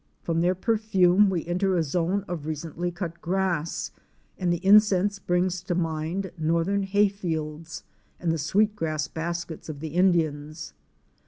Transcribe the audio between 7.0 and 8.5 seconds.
fields and the